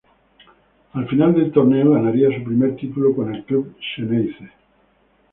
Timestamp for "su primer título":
2.35-3.13